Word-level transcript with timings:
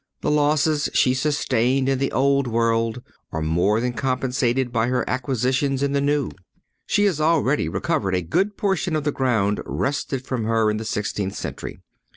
The 0.21 0.31
losses 0.31 0.89
she 0.95 1.13
sustained 1.13 1.87
in 1.87 1.99
the 1.99 2.11
old 2.11 2.47
world 2.47 3.03
are 3.31 3.39
more 3.43 3.79
than 3.79 3.93
compensated 3.93 4.71
by 4.71 4.87
her 4.87 5.07
acquisitions 5.07 5.83
in 5.83 5.91
the 5.91 6.01
new. 6.01 6.31
She 6.87 7.05
has 7.05 7.21
already 7.21 7.69
recovered 7.69 8.15
a 8.15 8.23
good 8.23 8.57
portion 8.57 8.95
of 8.95 9.03
the 9.03 9.11
ground 9.11 9.61
wrested 9.63 10.25
from 10.25 10.45
her 10.45 10.71
in 10.71 10.77
the 10.77 10.85
sixteenth 10.85 11.35
century. 11.35 11.81